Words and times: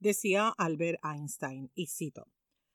Decía 0.00 0.48
Albert 0.56 0.98
Einstein, 1.04 1.70
y 1.74 1.88
cito, 1.88 2.26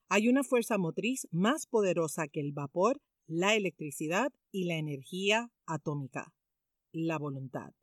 hay 0.10 0.30
una 0.30 0.44
fuerza 0.44 0.78
motriz 0.78 1.28
más 1.32 1.66
poderosa 1.66 2.28
que 2.28 2.40
el 2.40 2.52
vapor, 2.52 3.02
la 3.26 3.56
electricidad 3.56 4.32
y 4.52 4.66
la 4.66 4.76
energía 4.76 5.50
atómica, 5.66 6.36
la 6.92 7.18
voluntad. 7.18 7.74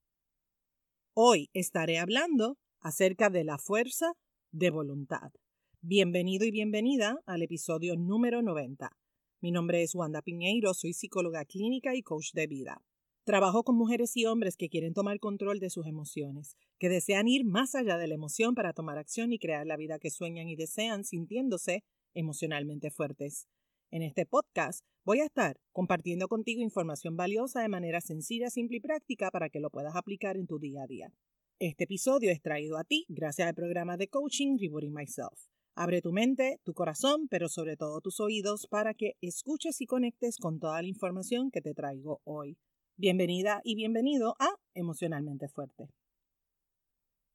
Hoy 1.14 1.50
estaré 1.54 1.98
hablando 1.98 2.56
acerca 2.78 3.30
de 3.30 3.42
la 3.42 3.58
fuerza 3.58 4.12
de 4.52 4.70
voluntad. 4.70 5.32
Bienvenido 5.80 6.46
y 6.46 6.52
bienvenida 6.52 7.18
al 7.26 7.42
episodio 7.42 7.96
número 7.96 8.42
90. 8.42 8.96
Mi 9.40 9.50
nombre 9.50 9.82
es 9.82 9.96
Wanda 9.96 10.22
Piñeiro, 10.22 10.72
soy 10.72 10.92
psicóloga 10.92 11.44
clínica 11.46 11.96
y 11.96 12.02
coach 12.02 12.30
de 12.32 12.46
vida. 12.46 12.80
Trabajo 13.24 13.62
con 13.62 13.76
mujeres 13.76 14.16
y 14.16 14.26
hombres 14.26 14.56
que 14.56 14.68
quieren 14.68 14.94
tomar 14.94 15.20
control 15.20 15.60
de 15.60 15.70
sus 15.70 15.86
emociones, 15.86 16.56
que 16.80 16.88
desean 16.88 17.28
ir 17.28 17.44
más 17.44 17.76
allá 17.76 17.96
de 17.96 18.08
la 18.08 18.14
emoción 18.14 18.56
para 18.56 18.72
tomar 18.72 18.98
acción 18.98 19.32
y 19.32 19.38
crear 19.38 19.64
la 19.64 19.76
vida 19.76 20.00
que 20.00 20.10
sueñan 20.10 20.48
y 20.48 20.56
desean 20.56 21.04
sintiéndose 21.04 21.84
emocionalmente 22.14 22.90
fuertes. 22.90 23.46
En 23.92 24.02
este 24.02 24.26
podcast 24.26 24.84
voy 25.04 25.20
a 25.20 25.24
estar 25.24 25.60
compartiendo 25.70 26.26
contigo 26.26 26.62
información 26.62 27.16
valiosa 27.16 27.62
de 27.62 27.68
manera 27.68 28.00
sencilla, 28.00 28.50
simple 28.50 28.78
y 28.78 28.80
práctica 28.80 29.30
para 29.30 29.50
que 29.50 29.60
lo 29.60 29.70
puedas 29.70 29.94
aplicar 29.94 30.36
en 30.36 30.48
tu 30.48 30.58
día 30.58 30.82
a 30.82 30.88
día. 30.88 31.12
Este 31.60 31.84
episodio 31.84 32.32
es 32.32 32.42
traído 32.42 32.76
a 32.76 32.82
ti 32.82 33.06
gracias 33.08 33.46
al 33.46 33.54
programa 33.54 33.96
de 33.96 34.08
coaching 34.08 34.58
Rebooting 34.58 34.92
Myself. 34.92 35.46
Abre 35.76 36.02
tu 36.02 36.10
mente, 36.10 36.58
tu 36.64 36.74
corazón, 36.74 37.28
pero 37.28 37.48
sobre 37.48 37.76
todo 37.76 38.00
tus 38.00 38.18
oídos 38.18 38.66
para 38.66 38.94
que 38.94 39.12
escuches 39.20 39.80
y 39.80 39.86
conectes 39.86 40.38
con 40.38 40.58
toda 40.58 40.82
la 40.82 40.88
información 40.88 41.52
que 41.52 41.62
te 41.62 41.72
traigo 41.72 42.20
hoy. 42.24 42.58
Bienvenida 42.98 43.62
y 43.64 43.74
bienvenido 43.74 44.36
a 44.38 44.54
Emocionalmente 44.74 45.48
Fuerte. 45.48 45.88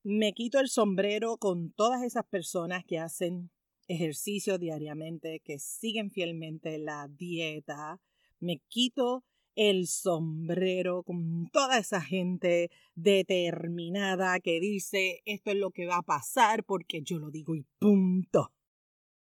Me 0.04 0.34
quito 0.34 0.60
el 0.60 0.70
sombrero 0.70 1.38
con 1.38 1.72
todas 1.72 2.04
esas 2.04 2.26
personas 2.26 2.86
que 2.86 3.00
hacen 3.00 3.50
ejercicio 3.88 4.60
diariamente, 4.60 5.42
que 5.44 5.58
siguen 5.58 6.12
fielmente 6.12 6.78
la 6.78 7.08
dieta. 7.08 8.00
Me 8.40 8.60
quito 8.68 9.24
el 9.56 9.88
sombrero 9.88 11.02
con 11.02 11.50
toda 11.52 11.80
esa 11.80 12.02
gente 12.02 12.70
determinada 12.94 14.40
que 14.40 14.60
dice 14.60 15.24
esto 15.26 15.50
es 15.50 15.58
lo 15.58 15.72
que 15.72 15.88
va 15.88 15.98
a 15.98 16.04
pasar 16.04 16.64
porque 16.64 17.02
yo 17.02 17.18
lo 17.18 17.32
digo 17.32 17.56
y 17.56 17.66
punto. 17.80 18.52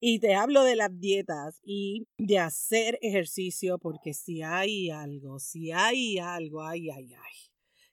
Y 0.05 0.19
te 0.19 0.35
hablo 0.35 0.65
de 0.65 0.75
las 0.75 0.99
dietas 0.99 1.61
y 1.63 2.09
de 2.17 2.37
hacer 2.37 2.99
ejercicio 3.01 3.79
porque 3.79 4.13
si 4.13 4.41
hay 4.41 4.89
algo, 4.89 5.39
si 5.39 5.71
hay 5.71 6.17
algo, 6.17 6.61
ay, 6.61 6.89
ay, 6.89 7.13
ay, 7.13 7.35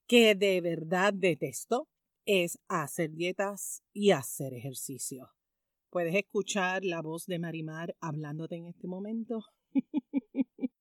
que 0.08 0.34
de 0.34 0.61
verdad 0.61 1.14
detesto, 1.14 1.89
es 2.25 2.58
hacer 2.67 3.12
dietas 3.12 3.84
y 3.92 4.11
hacer 4.11 4.55
ejercicio. 4.55 5.30
¿Puedes 5.89 6.17
escuchar 6.17 6.84
la 6.84 7.00
voz 7.00 7.27
de 7.27 7.39
Marimar 7.39 7.94
hablándote 8.00 8.56
en 8.56 8.67
este 8.67 8.89
momento? 8.89 9.45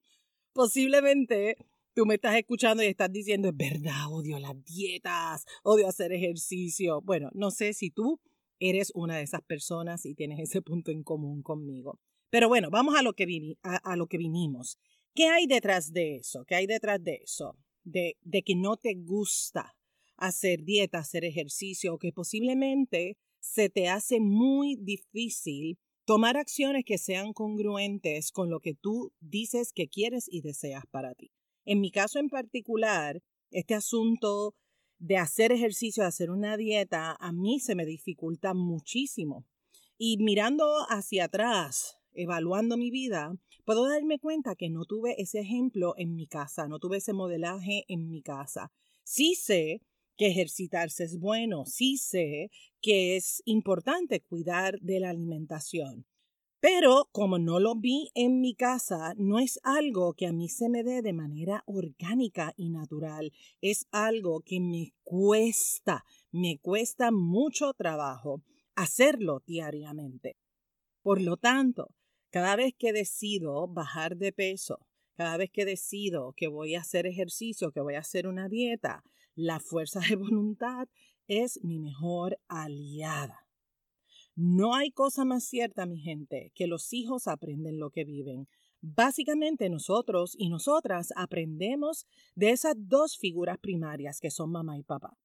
Posiblemente 0.51 1.57
tú 1.93 2.07
me 2.07 2.15
estás 2.15 2.37
escuchando 2.37 2.81
y 2.81 2.87
estás 2.87 3.11
diciendo, 3.11 3.49
es 3.49 3.55
verdad, 3.55 4.11
odio 4.11 4.39
las 4.39 4.55
dietas, 4.65 5.45
odio 5.61 5.87
hacer 5.87 6.11
ejercicio. 6.11 7.01
Bueno, 7.01 7.29
no 7.35 7.51
sé 7.51 7.73
si 7.73 7.91
tú 7.91 8.19
eres 8.59 8.91
una 8.93 9.17
de 9.17 9.23
esas 9.23 9.41
personas 9.41 10.05
y 10.05 10.15
tienes 10.15 10.39
ese 10.39 10.61
punto 10.61 10.91
en 10.91 11.03
común 11.03 11.41
conmigo. 11.41 11.99
Pero 12.29 12.47
bueno, 12.47 12.69
vamos 12.69 12.95
a 12.95 13.01
lo 13.01 13.13
que, 13.13 13.25
vinimos. 13.25 14.77
¿Qué 15.15 15.25
hay 15.25 15.47
detrás 15.47 15.91
de 15.91 16.17
eso? 16.17 16.45
¿Qué 16.45 16.55
hay 16.55 16.67
detrás 16.67 17.03
de 17.03 17.21
eso? 17.23 17.57
De, 17.83 18.17
de 18.21 18.43
que 18.43 18.55
no 18.55 18.77
te 18.77 18.93
gusta 18.93 19.75
hacer 20.17 20.63
dieta, 20.63 20.99
hacer 20.99 21.25
ejercicio, 21.25 21.93
o 21.93 21.97
que 21.97 22.11
posiblemente 22.11 23.17
se 23.39 23.69
te 23.69 23.87
hace 23.87 24.19
muy 24.19 24.75
difícil 24.75 25.79
tomar 26.05 26.37
acciones 26.37 26.83
que 26.85 26.97
sean 26.97 27.33
congruentes 27.33 28.31
con 28.31 28.49
lo 28.49 28.59
que 28.59 28.73
tú 28.73 29.13
dices 29.19 29.71
que 29.73 29.87
quieres 29.87 30.25
y 30.27 30.41
deseas 30.41 30.83
para 30.91 31.13
ti. 31.15 31.31
En 31.65 31.81
mi 31.81 31.91
caso 31.91 32.19
en 32.19 32.29
particular, 32.29 33.21
este 33.51 33.75
asunto 33.75 34.55
de 34.99 35.17
hacer 35.17 35.51
ejercicio, 35.51 36.03
de 36.03 36.09
hacer 36.09 36.29
una 36.29 36.57
dieta, 36.57 37.15
a 37.19 37.31
mí 37.31 37.59
se 37.59 37.75
me 37.75 37.85
dificulta 37.85 38.53
muchísimo. 38.53 39.45
Y 39.97 40.17
mirando 40.17 40.65
hacia 40.89 41.25
atrás, 41.25 41.97
evaluando 42.13 42.77
mi 42.77 42.91
vida, 42.91 43.33
puedo 43.65 43.87
darme 43.87 44.19
cuenta 44.19 44.55
que 44.55 44.69
no 44.69 44.85
tuve 44.85 45.21
ese 45.21 45.39
ejemplo 45.39 45.93
en 45.97 46.15
mi 46.15 46.27
casa, 46.27 46.67
no 46.67 46.79
tuve 46.79 46.97
ese 46.97 47.13
modelaje 47.13 47.85
en 47.87 48.09
mi 48.09 48.21
casa. 48.21 48.71
Sí 49.03 49.35
sé 49.35 49.81
que 50.17 50.27
ejercitarse 50.27 51.05
es 51.05 51.17
bueno, 51.17 51.65
sí 51.65 51.97
sé 51.97 52.51
que 52.81 53.15
es 53.15 53.41
importante 53.45 54.19
cuidar 54.19 54.79
de 54.81 54.99
la 54.99 55.09
alimentación, 55.09 56.05
pero 56.59 57.07
como 57.11 57.39
no 57.39 57.59
lo 57.59 57.75
vi 57.75 58.11
en 58.15 58.41
mi 58.41 58.53
casa, 58.53 59.13
no 59.17 59.39
es 59.39 59.59
algo 59.63 60.13
que 60.13 60.27
a 60.27 60.33
mí 60.33 60.49
se 60.49 60.67
me 60.67 60.83
dé 60.83 61.01
de 61.01 61.13
manera 61.13 61.63
orgánica 61.65 62.53
y 62.57 62.69
natural. 62.69 63.31
Es 63.61 63.87
algo 63.91 64.41
que 64.41 64.59
me 64.59 64.93
cuesta, 65.03 66.03
me 66.31 66.59
cuesta 66.59 67.11
mucho 67.11 67.73
trabajo 67.73 68.43
hacerlo 68.75 69.41
diariamente. 69.45 70.37
Por 71.01 71.21
lo 71.21 71.37
tanto, 71.37 71.95
cada 72.29 72.55
vez 72.57 72.73
que 72.77 72.91
decido 72.91 73.67
bajar 73.67 74.17
de 74.17 74.33
peso, 74.33 74.85
cada 75.15 75.37
vez 75.37 75.49
que 75.51 75.65
decido 75.65 76.33
que 76.35 76.47
voy 76.47 76.75
a 76.75 76.81
hacer 76.81 77.07
ejercicio, 77.07 77.71
que 77.71 77.81
voy 77.81 77.95
a 77.95 77.99
hacer 77.99 78.27
una 78.27 78.49
dieta, 78.49 79.03
la 79.35 79.59
fuerza 79.59 80.01
de 80.01 80.15
voluntad 80.15 80.89
es 81.27 81.63
mi 81.63 81.79
mejor 81.79 82.37
aliada. 82.49 83.48
No 84.41 84.73
hay 84.73 84.91
cosa 84.91 85.25
más 85.25 85.43
cierta, 85.43 85.85
mi 85.85 85.99
gente, 85.99 86.53
que 86.55 86.65
los 86.65 86.93
hijos 86.93 87.27
aprenden 87.27 87.77
lo 87.77 87.89
que 87.89 88.05
viven. 88.05 88.47
Básicamente 88.79 89.69
nosotros 89.69 90.33
y 90.37 90.47
nosotras 90.47 91.11
aprendemos 91.17 92.05
de 92.35 92.51
esas 92.51 92.75
dos 92.77 93.17
figuras 93.17 93.57
primarias 93.57 94.21
que 94.21 94.31
son 94.31 94.51
mamá 94.51 94.77
y 94.77 94.83
papá. 94.83 95.17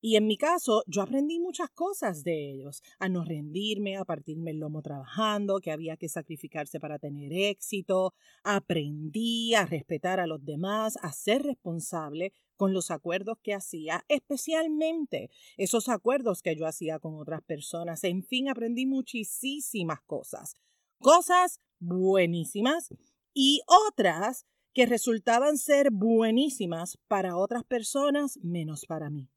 Y 0.00 0.14
en 0.14 0.28
mi 0.28 0.36
caso, 0.36 0.84
yo 0.86 1.02
aprendí 1.02 1.40
muchas 1.40 1.70
cosas 1.70 2.22
de 2.22 2.52
ellos, 2.52 2.82
a 3.00 3.08
no 3.08 3.24
rendirme, 3.24 3.96
a 3.96 4.04
partirme 4.04 4.52
el 4.52 4.58
lomo 4.58 4.80
trabajando, 4.80 5.58
que 5.58 5.72
había 5.72 5.96
que 5.96 6.08
sacrificarse 6.08 6.78
para 6.78 7.00
tener 7.00 7.32
éxito, 7.32 8.14
aprendí 8.44 9.54
a 9.54 9.66
respetar 9.66 10.20
a 10.20 10.28
los 10.28 10.44
demás, 10.44 10.96
a 11.02 11.10
ser 11.10 11.42
responsable 11.42 12.32
con 12.54 12.72
los 12.72 12.92
acuerdos 12.92 13.38
que 13.42 13.54
hacía, 13.54 14.04
especialmente 14.08 15.30
esos 15.56 15.88
acuerdos 15.88 16.42
que 16.42 16.54
yo 16.54 16.66
hacía 16.66 17.00
con 17.00 17.16
otras 17.16 17.42
personas. 17.42 18.04
En 18.04 18.22
fin, 18.22 18.48
aprendí 18.48 18.86
muchísimas 18.86 20.00
cosas, 20.02 20.54
cosas 21.00 21.60
buenísimas 21.80 22.94
y 23.34 23.62
otras 23.88 24.46
que 24.74 24.86
resultaban 24.86 25.58
ser 25.58 25.90
buenísimas 25.90 26.98
para 27.08 27.36
otras 27.36 27.64
personas 27.64 28.38
menos 28.42 28.86
para 28.86 29.10
mí 29.10 29.28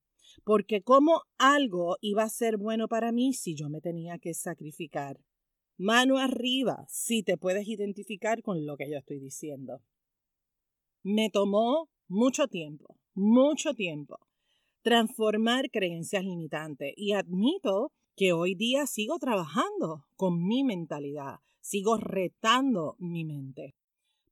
porque 0.44 0.81
cómo 0.81 1.22
algo 1.38 1.97
iba 2.02 2.24
a 2.24 2.30
ser 2.30 2.58
bueno 2.58 2.88
para 2.88 3.12
mí 3.12 3.34
si 3.34 3.56
yo 3.56 3.69
me 3.69 3.81
tenía 3.81 4.18
que 4.18 4.34
sacrificar. 4.34 5.19
Mano 5.78 6.18
arriba 6.18 6.86
si 6.88 7.24
te 7.24 7.38
puedes 7.38 7.68
identificar 7.68 8.42
con 8.44 8.66
lo 8.66 8.78
que 8.78 8.90
yo 8.90 8.97
estoy 8.97 9.19
diciendo. 9.19 9.81
Me 11.03 11.30
tomó 11.30 11.90
mucho 12.08 12.47
tiempo, 12.47 13.00
mucho 13.16 13.74
tiempo, 13.74 14.19
transformar 14.84 15.72
creencias 15.72 16.24
limitantes 16.24 16.94
y 16.96 17.13
admito 17.13 17.92
que 18.16 18.34
hoy 18.34 18.56
día 18.56 18.86
sigo 18.86 19.18
trabajando 19.18 20.06
con 20.16 20.46
mi 20.46 20.63
mentalidad, 20.63 21.40
sigo 21.62 21.98
retando 21.98 22.96
mi 23.00 23.25
mente. 23.25 23.75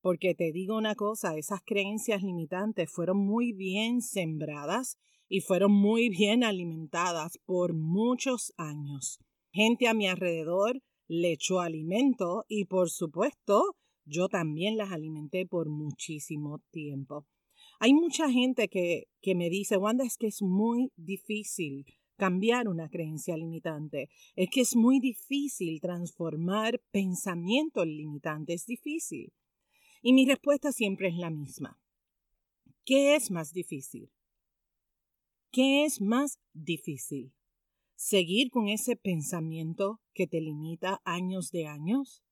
Porque 0.01 0.35
te 0.35 0.51
digo 0.51 0.77
una 0.77 0.95
cosa, 0.95 1.35
esas 1.37 1.61
creencias 1.65 2.23
limitantes 2.23 2.89
fueron 2.91 3.17
muy 3.17 3.53
bien 3.53 4.01
sembradas 4.01 4.97
y 5.29 5.41
fueron 5.41 5.71
muy 5.71 6.09
bien 6.09 6.43
alimentadas 6.43 7.37
por 7.45 7.73
muchos 7.73 8.51
años. 8.57 9.19
Gente 9.51 9.87
a 9.87 9.93
mi 9.93 10.07
alrededor 10.07 10.81
le 11.07 11.31
echó 11.31 11.61
alimento 11.61 12.45
y 12.47 12.65
por 12.65 12.89
supuesto 12.89 13.77
yo 14.05 14.27
también 14.27 14.75
las 14.75 14.91
alimenté 14.91 15.45
por 15.45 15.69
muchísimo 15.69 16.61
tiempo. 16.71 17.27
Hay 17.79 17.93
mucha 17.93 18.29
gente 18.29 18.67
que, 18.67 19.05
que 19.21 19.35
me 19.35 19.49
dice, 19.49 19.77
Wanda, 19.77 20.03
es 20.03 20.17
que 20.17 20.27
es 20.27 20.41
muy 20.41 20.91
difícil 20.97 21.85
cambiar 22.17 22.67
una 22.67 22.89
creencia 22.89 23.37
limitante. 23.37 24.09
Es 24.35 24.49
que 24.49 24.61
es 24.61 24.75
muy 24.75 24.99
difícil 24.99 25.79
transformar 25.79 26.81
pensamientos 26.91 27.87
limitantes. 27.87 28.61
Es 28.61 28.67
difícil. 28.67 29.31
Y 30.01 30.13
mi 30.13 30.25
respuesta 30.25 30.71
siempre 30.71 31.07
es 31.07 31.15
la 31.15 31.29
misma. 31.29 31.79
¿Qué 32.85 33.15
es 33.15 33.31
más 33.31 33.53
difícil? 33.53 34.11
¿Qué 35.51 35.83
es 35.83 35.99
más 35.99 36.37
difícil? 36.53 37.33
¿Seguir 37.95 38.51
con 38.51 38.67
ese 38.67 38.95
pensamiento 38.95 39.99
que 40.13 40.27
te 40.27 40.41
limita 40.41 41.01
años 41.05 41.49
de 41.49 41.65
años? 41.65 42.23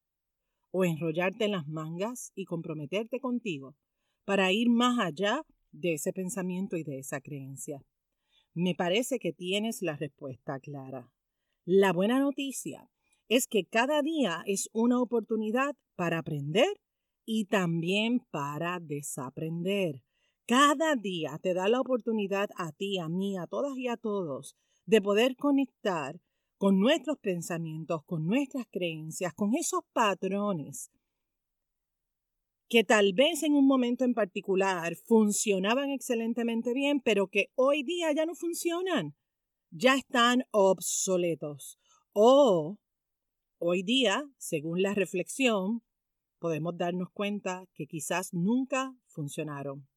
¿O 0.69 0.85
enrollarte 0.85 1.45
en 1.45 1.53
las 1.53 1.67
mangas 1.67 2.31
y 2.35 2.45
comprometerte 2.45 3.19
contigo 3.19 3.75
para 4.23 4.51
ir 4.51 4.69
más 4.69 4.99
allá 4.99 5.41
de 5.71 5.93
ese 5.93 6.13
pensamiento 6.13 6.77
y 6.77 6.83
de 6.83 6.99
esa 6.99 7.19
creencia? 7.19 7.83
Me 8.53 8.75
parece 8.75 9.17
que 9.17 9.33
tienes 9.33 9.81
la 9.81 9.95
respuesta 9.95 10.59
clara. 10.59 11.11
La 11.65 11.93
buena 11.93 12.19
noticia 12.19 12.91
es 13.29 13.47
que 13.47 13.65
cada 13.65 14.03
día 14.03 14.43
es 14.45 14.69
una 14.73 15.01
oportunidad 15.01 15.75
para 15.95 16.19
aprender 16.19 16.79
y 17.25 17.45
también 17.45 18.19
para 18.29 18.79
desaprender. 18.79 20.03
Cada 20.47 20.95
día 20.95 21.37
te 21.41 21.53
da 21.53 21.67
la 21.67 21.81
oportunidad 21.81 22.49
a 22.55 22.71
ti, 22.71 22.99
a 22.99 23.09
mí, 23.09 23.37
a 23.37 23.47
todas 23.47 23.77
y 23.77 23.89
a 23.89 23.97
todos 23.97 24.55
de 24.85 25.01
poder 25.01 25.35
conectar 25.35 26.21
con 26.57 26.79
nuestros 26.79 27.17
pensamientos, 27.19 28.03
con 28.05 28.25
nuestras 28.25 28.65
creencias, 28.71 29.33
con 29.33 29.55
esos 29.55 29.81
patrones 29.91 30.89
que 32.69 32.83
tal 32.83 33.13
vez 33.13 33.43
en 33.43 33.53
un 33.53 33.65
momento 33.65 34.03
en 34.03 34.13
particular 34.13 34.95
funcionaban 34.95 35.89
excelentemente 35.89 36.73
bien, 36.73 36.99
pero 36.99 37.27
que 37.27 37.51
hoy 37.55 37.83
día 37.83 38.11
ya 38.13 38.25
no 38.25 38.35
funcionan, 38.35 39.15
ya 39.69 39.95
están 39.95 40.43
obsoletos. 40.51 41.79
O 42.11 42.77
hoy 43.59 43.83
día, 43.83 44.29
según 44.37 44.81
la 44.81 44.93
reflexión, 44.93 45.81
podemos 46.39 46.77
darnos 46.77 47.09
cuenta 47.11 47.65
que 47.73 47.87
quizás 47.87 48.33
nunca 48.33 48.93
funcionaron. 49.05 49.87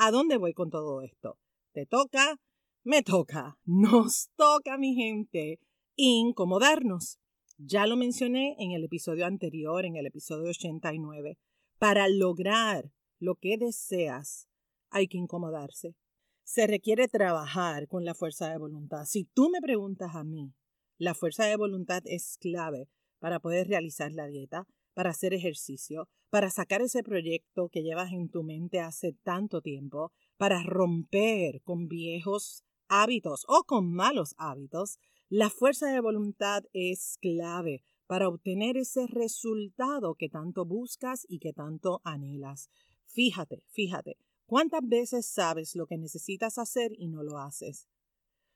¿A 0.00 0.12
dónde 0.12 0.36
voy 0.36 0.54
con 0.54 0.70
todo 0.70 1.02
esto? 1.02 1.40
¿Te 1.72 1.84
toca? 1.84 2.36
Me 2.84 3.02
toca. 3.02 3.58
Nos 3.64 4.30
toca, 4.36 4.78
mi 4.78 4.94
gente, 4.94 5.58
incomodarnos. 5.96 7.18
Ya 7.56 7.84
lo 7.88 7.96
mencioné 7.96 8.54
en 8.60 8.70
el 8.70 8.84
episodio 8.84 9.26
anterior, 9.26 9.84
en 9.84 9.96
el 9.96 10.06
episodio 10.06 10.50
89. 10.50 11.36
Para 11.80 12.06
lograr 12.08 12.92
lo 13.18 13.34
que 13.34 13.56
deseas, 13.58 14.46
hay 14.90 15.08
que 15.08 15.18
incomodarse. 15.18 15.96
Se 16.44 16.68
requiere 16.68 17.08
trabajar 17.08 17.88
con 17.88 18.04
la 18.04 18.14
fuerza 18.14 18.48
de 18.50 18.58
voluntad. 18.58 19.04
Si 19.04 19.24
tú 19.24 19.50
me 19.50 19.60
preguntas 19.60 20.14
a 20.14 20.22
mí, 20.22 20.54
la 20.96 21.14
fuerza 21.14 21.44
de 21.44 21.56
voluntad 21.56 22.02
es 22.04 22.38
clave 22.38 22.88
para 23.18 23.40
poder 23.40 23.66
realizar 23.66 24.12
la 24.12 24.28
dieta, 24.28 24.68
para 24.98 25.10
hacer 25.10 25.32
ejercicio, 25.32 26.08
para 26.28 26.50
sacar 26.50 26.82
ese 26.82 27.04
proyecto 27.04 27.68
que 27.68 27.84
llevas 27.84 28.10
en 28.10 28.28
tu 28.28 28.42
mente 28.42 28.80
hace 28.80 29.12
tanto 29.12 29.60
tiempo, 29.60 30.10
para 30.36 30.64
romper 30.64 31.62
con 31.62 31.86
viejos 31.86 32.64
hábitos 32.88 33.44
o 33.46 33.62
con 33.62 33.92
malos 33.92 34.34
hábitos, 34.38 34.98
la 35.28 35.50
fuerza 35.50 35.86
de 35.86 36.00
voluntad 36.00 36.64
es 36.72 37.16
clave 37.20 37.84
para 38.08 38.26
obtener 38.26 38.76
ese 38.76 39.06
resultado 39.06 40.16
que 40.16 40.28
tanto 40.28 40.64
buscas 40.64 41.24
y 41.28 41.38
que 41.38 41.52
tanto 41.52 42.00
anhelas. 42.02 42.68
Fíjate, 43.06 43.62
fíjate, 43.68 44.16
¿cuántas 44.46 44.80
veces 44.82 45.26
sabes 45.26 45.76
lo 45.76 45.86
que 45.86 45.96
necesitas 45.96 46.58
hacer 46.58 46.90
y 46.98 47.06
no 47.06 47.22
lo 47.22 47.38
haces? 47.38 47.86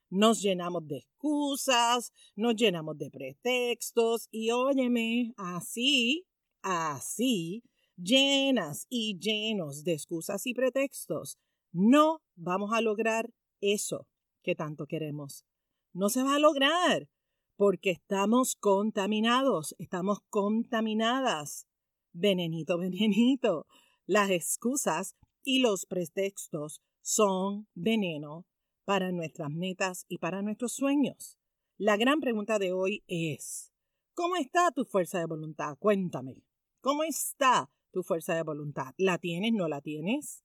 Nos 0.09 0.41
llenamos 0.41 0.85
de 0.89 0.97
excusas, 0.97 2.11
nos 2.35 2.55
llenamos 2.55 2.97
de 2.97 3.09
pretextos 3.09 4.27
y 4.29 4.51
óyeme, 4.51 5.33
así, 5.37 6.27
así, 6.63 7.63
llenas 7.95 8.87
y 8.89 9.19
llenos 9.19 9.83
de 9.83 9.93
excusas 9.93 10.47
y 10.47 10.53
pretextos, 10.53 11.37
no 11.71 12.21
vamos 12.35 12.71
a 12.73 12.81
lograr 12.81 13.31
eso 13.61 14.07
que 14.41 14.55
tanto 14.55 14.87
queremos. 14.87 15.45
No 15.93 16.09
se 16.09 16.23
va 16.23 16.35
a 16.35 16.39
lograr 16.39 17.09
porque 17.55 17.91
estamos 17.91 18.55
contaminados, 18.55 19.75
estamos 19.77 20.19
contaminadas. 20.29 21.67
Venenito, 22.11 22.77
venenito. 22.77 23.67
Las 24.05 24.29
excusas 24.31 25.15
y 25.43 25.59
los 25.59 25.85
pretextos 25.85 26.81
son 27.01 27.67
veneno 27.73 28.45
para 28.85 29.11
nuestras 29.11 29.49
metas 29.49 30.05
y 30.07 30.17
para 30.17 30.41
nuestros 30.41 30.73
sueños. 30.73 31.37
La 31.77 31.97
gran 31.97 32.19
pregunta 32.19 32.59
de 32.59 32.71
hoy 32.71 33.03
es, 33.07 33.71
¿cómo 34.13 34.35
está 34.35 34.71
tu 34.71 34.85
fuerza 34.85 35.19
de 35.19 35.25
voluntad? 35.25 35.77
Cuéntame, 35.79 36.43
¿cómo 36.83 37.03
está 37.03 37.71
tu 37.91 38.03
fuerza 38.03 38.35
de 38.35 38.43
voluntad? 38.43 38.93
¿La 38.97 39.17
tienes? 39.17 39.53
¿No 39.53 39.67
la 39.69 39.81
tienes? 39.81 40.43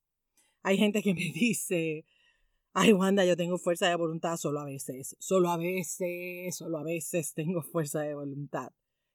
Hay 0.63 0.79
gente 0.79 1.03
que 1.03 1.13
me 1.13 1.21
dice, 1.35 2.07
ay 2.73 2.93
Wanda, 2.93 3.25
yo 3.25 3.37
tengo 3.37 3.59
fuerza 3.59 3.89
de 3.89 3.97
voluntad 3.97 4.37
solo 4.37 4.61
a 4.61 4.65
veces, 4.65 5.17
solo 5.19 5.51
a 5.51 5.57
veces, 5.57 6.57
solo 6.57 6.79
a 6.79 6.85
veces 6.85 7.35
tengo 7.35 7.61
fuerza 7.63 8.01
de 8.03 8.15
voluntad. 8.15 8.71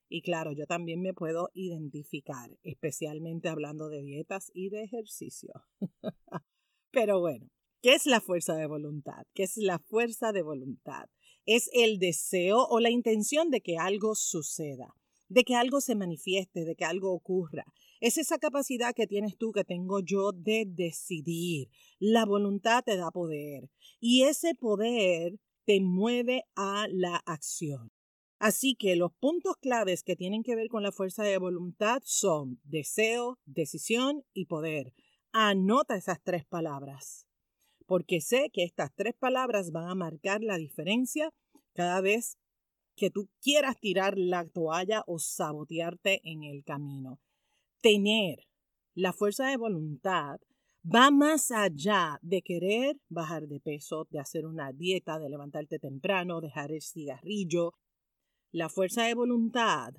Y 0.09 0.21
claro, 0.21 0.51
yo 0.51 0.67
también 0.67 1.01
me 1.01 1.13
puedo 1.13 1.49
identificar, 1.53 2.51
especialmente 2.61 3.49
hablando 3.49 3.89
de 3.89 4.03
dietas 4.03 4.51
y 4.53 4.69
de 4.69 4.83
ejercicio. 4.83 5.53
Pero 6.91 7.19
bueno, 7.19 7.49
¿Qué 7.81 7.95
es 7.95 8.05
la 8.05 8.21
fuerza 8.21 8.55
de 8.55 8.65
voluntad? 8.65 9.25
¿Qué 9.33 9.43
es 9.43 9.57
la 9.57 9.77
fuerza 9.77 10.31
de 10.31 10.41
voluntad? 10.41 11.09
Es 11.45 11.69
el 11.73 11.99
deseo 11.99 12.65
o 12.65 12.79
la 12.79 12.89
intención 12.89 13.49
de 13.49 13.59
que 13.59 13.77
algo 13.77 14.15
suceda, 14.15 14.95
de 15.33 15.43
que 15.43 15.55
algo 15.55 15.81
se 15.81 15.95
manifieste, 15.95 16.63
de 16.63 16.75
que 16.75 16.85
algo 16.85 17.11
ocurra. 17.11 17.65
Es 17.99 18.17
esa 18.17 18.37
capacidad 18.37 18.93
que 18.93 19.07
tienes 19.07 19.37
tú, 19.37 19.51
que 19.51 19.63
tengo 19.63 19.99
yo 19.99 20.31
de 20.31 20.65
decidir. 20.67 21.69
La 21.99 22.25
voluntad 22.25 22.83
te 22.83 22.97
da 22.97 23.09
poder 23.11 23.69
y 23.99 24.23
ese 24.23 24.53
poder 24.55 25.39
te 25.65 25.81
mueve 25.81 26.43
a 26.55 26.87
la 26.89 27.15
acción. 27.25 27.91
Así 28.37 28.75
que 28.75 28.95
los 28.95 29.13
puntos 29.13 29.55
claves 29.57 30.03
que 30.03 30.15
tienen 30.15 30.43
que 30.43 30.55
ver 30.55 30.67
con 30.67 30.83
la 30.83 30.91
fuerza 30.91 31.23
de 31.23 31.37
voluntad 31.37 32.01
son 32.03 32.59
deseo, 32.63 33.39
decisión 33.45 34.23
y 34.33 34.45
poder. 34.45 34.93
Anota 35.31 35.95
esas 35.95 36.21
tres 36.21 36.45
palabras 36.45 37.27
porque 37.85 38.21
sé 38.21 38.49
que 38.51 38.63
estas 38.63 38.93
tres 38.95 39.13
palabras 39.13 39.71
van 39.71 39.87
a 39.87 39.95
marcar 39.95 40.41
la 40.41 40.57
diferencia 40.57 41.33
cada 41.73 42.01
vez 42.01 42.37
que 42.95 43.09
tú 43.09 43.29
quieras 43.41 43.79
tirar 43.79 44.17
la 44.17 44.45
toalla 44.47 45.03
o 45.07 45.19
sabotearte 45.19 46.21
en 46.23 46.43
el 46.43 46.63
camino. 46.63 47.19
Tener 47.81 48.47
la 48.93 49.13
fuerza 49.13 49.47
de 49.47 49.57
voluntad 49.57 50.39
va 50.83 51.11
más 51.11 51.51
allá 51.51 52.19
de 52.21 52.41
querer 52.41 52.97
bajar 53.09 53.47
de 53.47 53.59
peso, 53.59 54.07
de 54.09 54.19
hacer 54.19 54.45
una 54.45 54.71
dieta, 54.71 55.19
de 55.19 55.29
levantarte 55.29 55.79
temprano, 55.79 56.41
dejar 56.41 56.71
el 56.71 56.81
cigarrillo. 56.81 57.73
La 58.51 58.69
fuerza 58.69 59.03
de 59.05 59.15
voluntad 59.15 59.93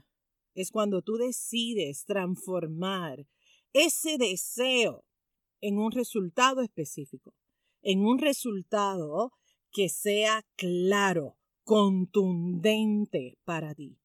es 0.55 0.70
cuando 0.70 1.02
tú 1.02 1.17
decides 1.17 2.05
transformar 2.05 3.26
ese 3.73 4.19
deseo 4.19 5.05
en 5.61 5.79
un 5.79 5.90
resultado 5.90 6.61
específico 6.61 7.35
en 7.85 8.05
un 8.05 8.19
resultado 8.19 9.32
que 9.70 9.88
sea 9.88 10.44
claro, 10.56 11.37
contundente 11.64 13.38
para 13.44 13.75
ti. 13.75 13.99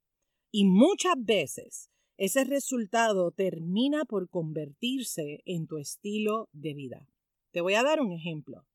Y 0.51 0.65
muchas 0.65 1.13
veces 1.17 1.91
ese 2.17 2.43
resultado 2.43 3.31
termina 3.31 4.03
por 4.05 4.29
convertirse 4.29 5.41
en 5.45 5.67
tu 5.67 5.77
estilo 5.77 6.49
de 6.51 6.73
vida. 6.73 7.07
Te 7.51 7.61
voy 7.61 7.75
a 7.75 7.83
dar 7.83 8.01
un 8.01 8.11
ejemplo. 8.11 8.65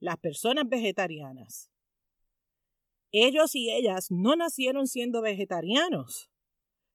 Las 0.00 0.18
personas 0.18 0.68
vegetarianas. 0.68 1.70
Ellos 3.12 3.54
y 3.54 3.70
ellas 3.70 4.10
no 4.10 4.36
nacieron 4.36 4.86
siendo 4.86 5.20
vegetarianos. 5.20 6.30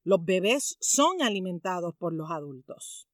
Los 0.04 0.24
bebés 0.24 0.78
son 0.80 1.22
alimentados 1.22 1.96
por 1.96 2.14
los 2.14 2.30
adultos. 2.32 3.08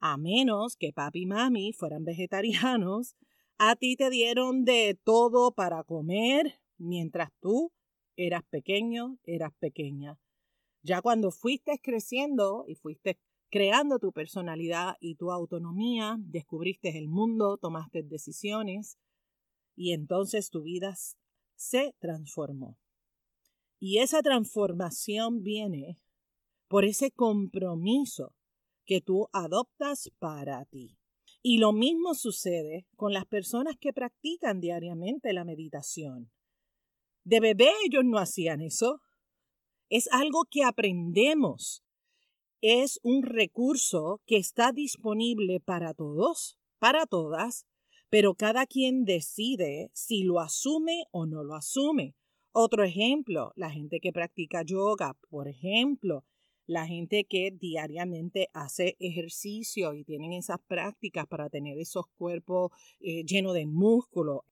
A 0.00 0.16
menos 0.16 0.76
que 0.76 0.92
papi 0.92 1.22
y 1.22 1.26
mami 1.26 1.72
fueran 1.72 2.04
vegetarianos, 2.04 3.16
a 3.58 3.76
ti 3.76 3.96
te 3.96 4.10
dieron 4.10 4.64
de 4.64 4.98
todo 5.04 5.52
para 5.52 5.84
comer 5.84 6.61
mientras 6.82 7.30
tú 7.40 7.72
eras 8.16 8.42
pequeño, 8.50 9.18
eras 9.24 9.52
pequeña. 9.58 10.18
Ya 10.82 11.00
cuando 11.00 11.30
fuiste 11.30 11.78
creciendo 11.80 12.64
y 12.66 12.74
fuiste 12.74 13.18
creando 13.50 13.98
tu 13.98 14.12
personalidad 14.12 14.96
y 15.00 15.14
tu 15.14 15.30
autonomía, 15.30 16.16
descubriste 16.18 16.98
el 16.98 17.08
mundo, 17.08 17.58
tomaste 17.58 18.02
decisiones 18.02 18.98
y 19.76 19.92
entonces 19.92 20.50
tu 20.50 20.62
vida 20.62 20.94
se 21.54 21.94
transformó. 22.00 22.78
Y 23.78 23.98
esa 23.98 24.22
transformación 24.22 25.42
viene 25.42 25.98
por 26.68 26.84
ese 26.84 27.10
compromiso 27.10 28.34
que 28.84 29.00
tú 29.00 29.28
adoptas 29.32 30.10
para 30.18 30.64
ti. 30.64 30.96
Y 31.42 31.58
lo 31.58 31.72
mismo 31.72 32.14
sucede 32.14 32.86
con 32.96 33.12
las 33.12 33.26
personas 33.26 33.76
que 33.78 33.92
practican 33.92 34.60
diariamente 34.60 35.32
la 35.32 35.44
meditación. 35.44 36.30
De 37.24 37.40
bebé 37.40 37.70
ellos 37.84 38.04
no 38.04 38.18
hacían 38.18 38.60
eso. 38.60 39.00
Es 39.88 40.08
algo 40.12 40.44
que 40.50 40.64
aprendemos. 40.64 41.84
Es 42.60 42.98
un 43.02 43.22
recurso 43.22 44.20
que 44.26 44.36
está 44.36 44.72
disponible 44.72 45.60
para 45.60 45.94
todos, 45.94 46.58
para 46.78 47.06
todas, 47.06 47.66
pero 48.08 48.34
cada 48.34 48.66
quien 48.66 49.04
decide 49.04 49.90
si 49.94 50.22
lo 50.22 50.40
asume 50.40 51.04
o 51.10 51.26
no 51.26 51.44
lo 51.44 51.54
asume. 51.54 52.14
Otro 52.52 52.84
ejemplo, 52.84 53.52
la 53.56 53.70
gente 53.70 54.00
que 54.00 54.12
practica 54.12 54.62
yoga, 54.62 55.16
por 55.30 55.48
ejemplo, 55.48 56.24
la 56.66 56.86
gente 56.86 57.24
que 57.24 57.50
diariamente 57.50 58.48
hace 58.52 58.96
ejercicio 59.00 59.94
y 59.94 60.04
tienen 60.04 60.32
esas 60.32 60.58
prácticas 60.66 61.26
para 61.26 61.48
tener 61.48 61.78
esos 61.78 62.06
cuerpos 62.16 62.70
llenos 63.00 63.54
de 63.54 63.66
músculo. 63.66 64.44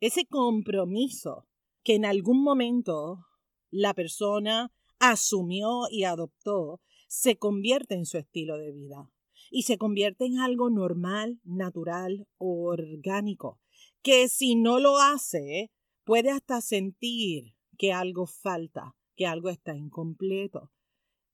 Ese 0.00 0.26
compromiso 0.26 1.46
que 1.86 1.94
en 1.94 2.04
algún 2.04 2.42
momento 2.42 3.28
la 3.70 3.94
persona 3.94 4.72
asumió 4.98 5.82
y 5.88 6.02
adoptó 6.02 6.80
se 7.06 7.36
convierte 7.36 7.94
en 7.94 8.06
su 8.06 8.18
estilo 8.18 8.58
de 8.58 8.72
vida 8.72 9.08
y 9.52 9.62
se 9.62 9.78
convierte 9.78 10.24
en 10.24 10.40
algo 10.40 10.68
normal, 10.68 11.40
natural, 11.44 12.26
orgánico, 12.38 13.60
que 14.02 14.26
si 14.26 14.56
no 14.56 14.80
lo 14.80 14.98
hace, 14.98 15.70
puede 16.02 16.30
hasta 16.30 16.60
sentir 16.60 17.54
que 17.78 17.92
algo 17.92 18.26
falta, 18.26 18.96
que 19.14 19.28
algo 19.28 19.48
está 19.48 19.76
incompleto, 19.76 20.72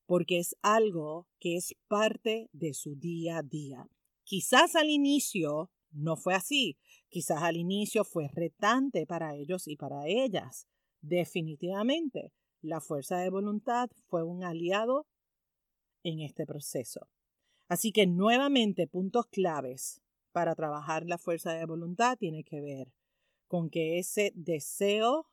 porque 0.05 0.39
es 0.39 0.55
algo 0.61 1.29
que 1.39 1.57
es 1.57 1.75
parte 1.89 2.51
de 2.53 2.75
su 2.75 2.95
día 2.97 3.39
a 3.39 3.43
día. 3.43 3.89
Quizás 4.23 4.77
al 4.77 4.91
inicio 4.91 5.71
no 5.93 6.17
fue 6.17 6.35
así, 6.35 6.79
quizás 7.09 7.43
al 7.43 7.57
inicio 7.57 8.05
fue 8.05 8.29
retante 8.29 9.07
para 9.07 9.35
ellos 9.35 9.69
y 9.69 9.77
para 9.77 10.07
ellas. 10.07 10.67
Definitivamente, 11.01 12.33
la 12.61 12.81
fuerza 12.81 13.19
de 13.19 13.31
voluntad 13.31 13.91
fue 14.09 14.23
un 14.23 14.45
aliado 14.45 15.07
en 16.03 16.21
este 16.21 16.47
proceso. 16.47 17.09
Así 17.69 17.93
que 17.93 18.07
nuevamente 18.07 18.87
puntos 18.87 19.27
claves 19.27 20.01
para 20.33 20.55
trabajar 20.55 21.05
la 21.07 21.19
fuerza 21.19 21.53
de 21.53 21.67
voluntad 21.67 22.17
tiene 22.19 22.45
que 22.45 22.61
ver 22.61 22.93
con 23.47 23.69
que 23.69 23.99
ese 23.99 24.33
deseo 24.35 25.27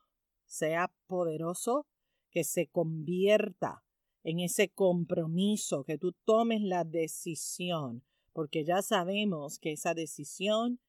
sea 0.46 0.92
poderoso, 1.08 1.88
que 2.32 2.44
se 2.44 2.68
convierta 2.68 3.84
en 4.24 4.40
ese 4.40 4.70
compromiso, 4.70 5.84
que 5.84 5.98
tú 5.98 6.14
tomes 6.26 6.62
la 6.62 6.84
decisión, 6.84 8.04
porque 8.40 8.64
ya 8.64 8.82
sabemos 8.82 9.60
que 9.60 9.74
esa 9.74 9.94
decisión 9.94 10.80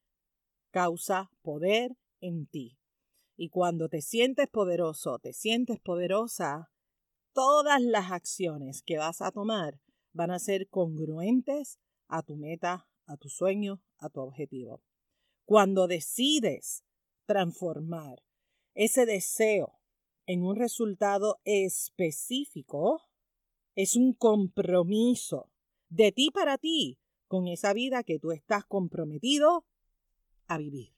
causa 0.71 1.29
poder 1.41 1.97
en 2.21 2.47
ti. 2.47 2.79
Y 3.35 3.49
cuando 3.49 3.89
te 3.89 4.01
sientes 4.01 4.47
poderoso, 4.47 5.19
te 5.19 5.33
sientes 5.33 5.77
poderosa, 5.81 6.71
todas 7.33 7.81
las 7.81 8.09
acciones 8.09 8.83
que 8.83 8.97
vas 8.97 9.21
a 9.21 9.31
tomar 9.31 9.81
van 10.13 10.31
a 10.31 10.39
ser 10.39 10.69
congruentes 10.69 11.77
a 12.07 12.23
tu 12.23 12.37
meta, 12.37 12.87
a 13.05 13.17
tu 13.17 13.27
sueño, 13.27 13.81
a 13.97 14.07
tu 14.07 14.21
objetivo. 14.21 14.81
Cuando 15.43 15.87
decides 15.87 16.85
transformar 17.25 18.23
ese 18.75 19.05
deseo 19.05 19.81
en 20.25 20.43
un 20.43 20.55
resultado 20.55 21.41
específico, 21.43 23.01
es 23.75 23.97
un 23.97 24.13
compromiso 24.13 25.51
de 25.89 26.13
ti 26.13 26.31
para 26.31 26.57
ti 26.57 27.00
con 27.31 27.47
esa 27.47 27.71
vida 27.71 28.03
que 28.03 28.19
tú 28.19 28.33
estás 28.33 28.65
comprometido 28.65 29.65
a 30.47 30.57
vivir. 30.57 30.89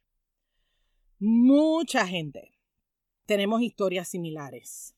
Mucha 1.20 2.08
gente 2.08 2.58
tenemos 3.28 3.62
historias 3.62 4.08
similares. 4.08 4.96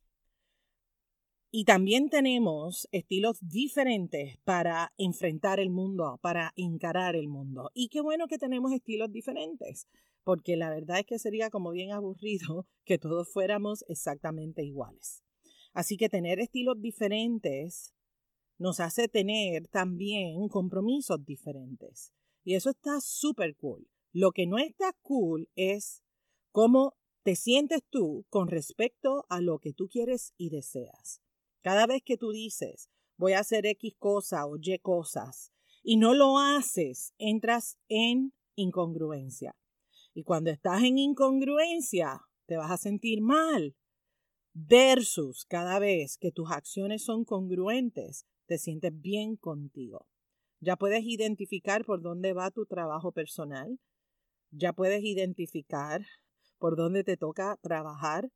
Y 1.51 1.65
también 1.65 2.09
tenemos 2.09 2.87
estilos 2.93 3.37
diferentes 3.41 4.37
para 4.45 4.93
enfrentar 4.97 5.59
el 5.59 5.71
mundo, 5.71 6.19
para 6.21 6.53
encarar 6.55 7.17
el 7.17 7.27
mundo. 7.27 7.69
Y 7.73 7.89
qué 7.89 7.99
bueno 7.99 8.27
que 8.27 8.37
tenemos 8.37 8.71
estilos 8.71 9.11
diferentes, 9.11 9.89
porque 10.23 10.55
la 10.55 10.69
verdad 10.69 10.99
es 10.99 11.05
que 11.05 11.19
sería 11.19 11.49
como 11.49 11.71
bien 11.71 11.91
aburrido 11.91 12.65
que 12.85 12.97
todos 12.97 13.27
fuéramos 13.27 13.83
exactamente 13.89 14.63
iguales. 14.63 15.21
Así 15.73 15.97
que 15.97 16.07
tener 16.07 16.39
estilos 16.39 16.81
diferentes 16.81 17.93
nos 18.57 18.79
hace 18.79 19.07
tener 19.07 19.67
también 19.67 20.47
compromisos 20.49 21.25
diferentes. 21.25 22.13
Y 22.43 22.55
eso 22.55 22.69
está 22.69 23.01
súper 23.01 23.55
cool. 23.55 23.87
Lo 24.13 24.31
que 24.31 24.47
no 24.47 24.57
está 24.57 24.93
cool 25.01 25.49
es 25.55 26.03
cómo 26.51 26.95
te 27.23 27.35
sientes 27.35 27.81
tú 27.89 28.25
con 28.29 28.47
respecto 28.47 29.25
a 29.29 29.41
lo 29.41 29.59
que 29.59 29.73
tú 29.73 29.87
quieres 29.89 30.33
y 30.37 30.49
deseas. 30.49 31.21
Cada 31.61 31.87
vez 31.87 32.03
que 32.05 32.17
tú 32.17 32.31
dices, 32.31 32.89
voy 33.17 33.33
a 33.33 33.39
hacer 33.39 33.65
X 33.65 33.95
cosa 33.97 34.45
o 34.45 34.57
Y 34.57 34.77
cosas, 34.79 35.51
y 35.83 35.97
no 35.97 36.13
lo 36.13 36.37
haces, 36.37 37.13
entras 37.17 37.77
en 37.89 38.33
incongruencia. 38.55 39.55
Y 40.13 40.23
cuando 40.23 40.49
estás 40.49 40.83
en 40.83 40.97
incongruencia, 40.97 42.21
te 42.45 42.57
vas 42.57 42.71
a 42.71 42.77
sentir 42.77 43.21
mal. 43.21 43.75
Versus 44.53 45.45
cada 45.45 45.79
vez 45.79 46.17
que 46.17 46.31
tus 46.31 46.49
acciones 46.51 47.03
son 47.03 47.25
congruentes, 47.25 48.25
te 48.45 48.57
sientes 48.57 48.91
bien 49.01 49.35
contigo. 49.35 50.07
Ya 50.59 50.75
puedes 50.75 51.03
identificar 51.03 51.85
por 51.85 52.01
dónde 52.01 52.33
va 52.33 52.51
tu 52.51 52.65
trabajo 52.65 53.11
personal. 53.11 53.79
Ya 54.51 54.73
puedes 54.73 55.03
identificar 55.03 56.05
por 56.57 56.75
dónde 56.75 57.03
te 57.03 57.17
toca 57.17 57.57
trabajar 57.61 58.31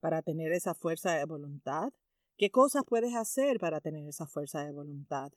para 0.00 0.22
tener 0.22 0.52
esa 0.52 0.74
fuerza 0.74 1.14
de 1.14 1.24
voluntad. 1.24 1.92
¿Qué 2.36 2.50
cosas 2.50 2.84
puedes 2.86 3.14
hacer 3.14 3.58
para 3.58 3.80
tener 3.80 4.06
esa 4.08 4.26
fuerza 4.26 4.64
de 4.64 4.72
voluntad? 4.72 5.32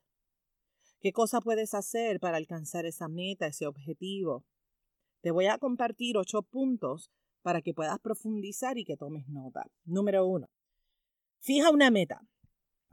¿Qué 1.00 1.12
cosas 1.12 1.42
puedes 1.44 1.74
hacer 1.74 2.20
para 2.20 2.38
alcanzar 2.38 2.86
esa 2.86 3.08
meta, 3.08 3.48
ese 3.48 3.66
objetivo? 3.66 4.46
Te 5.22 5.32
voy 5.32 5.48
a 5.48 5.58
compartir 5.58 6.18
ocho 6.18 6.44
puntos 6.44 7.12
para 7.42 7.62
que 7.62 7.74
puedas 7.74 8.00
profundizar 8.00 8.78
y 8.78 8.86
que 8.86 8.98
tomes 8.98 9.28
nota. 9.28 9.66
Número 9.84 10.26
uno, 10.28 10.48
fija 11.40 11.72
una 11.72 11.90
meta. 11.90 12.22